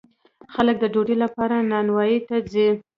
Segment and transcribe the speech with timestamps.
[0.53, 2.67] خلک د ډوډۍ لپاره نانواییو ته ځي.